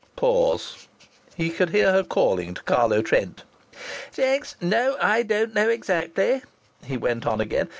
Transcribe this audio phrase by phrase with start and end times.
[0.15, 0.87] Pause.
[1.35, 3.43] He could hear her calling to Carlo Trent.
[4.11, 4.55] "Thanks.
[4.59, 6.41] No, I don't know exactly,"
[6.83, 7.69] he went on again.